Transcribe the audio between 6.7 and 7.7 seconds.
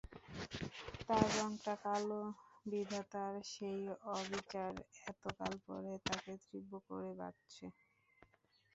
করে বাজছে।